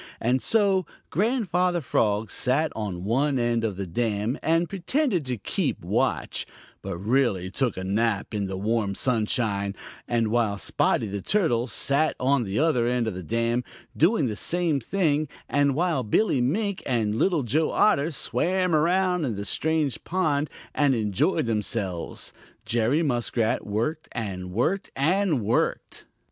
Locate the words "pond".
20.03-20.49